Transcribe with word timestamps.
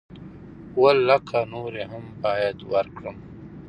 اووه 0.75 0.91
لکه 1.07 1.39
نورې 1.53 1.83
هم 1.91 2.05
بايد 2.21 2.57
ورکړم. 2.71 3.15